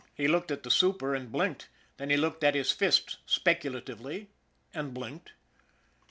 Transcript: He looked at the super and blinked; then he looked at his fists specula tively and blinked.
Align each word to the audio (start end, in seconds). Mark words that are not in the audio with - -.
He 0.15 0.27
looked 0.27 0.49
at 0.49 0.63
the 0.63 0.71
super 0.71 1.13
and 1.13 1.31
blinked; 1.31 1.69
then 1.97 2.09
he 2.09 2.17
looked 2.17 2.43
at 2.43 2.55
his 2.55 2.71
fists 2.71 3.17
specula 3.27 3.83
tively 3.83 4.29
and 4.73 4.95
blinked. 4.95 5.33